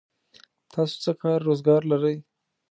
تاسو 0.71 0.95
څه 1.03 1.11
کار 1.21 1.39
روزګار 1.47 1.81
لرئ؟ 1.91 2.17